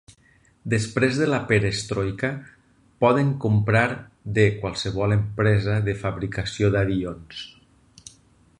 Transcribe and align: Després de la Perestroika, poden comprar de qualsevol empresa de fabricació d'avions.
Després 0.73 1.17
de 1.23 1.25
la 1.31 1.39
Perestroika, 1.51 2.31
poden 3.05 3.29
comprar 3.43 3.85
de 4.39 4.47
qualsevol 4.63 5.15
empresa 5.19 5.77
de 5.91 5.95
fabricació 6.05 6.73
d'avions. 6.77 7.45